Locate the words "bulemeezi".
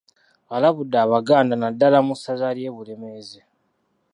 2.75-3.39